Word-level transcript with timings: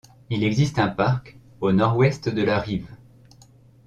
Il 0.31 0.43
existe 0.43 0.79
un 0.79 0.87
parc 0.87 1.37
au 1.59 1.71
nord-ouest 1.73 2.27
de 2.27 2.41
la 2.41 2.57
rive. 2.57 2.87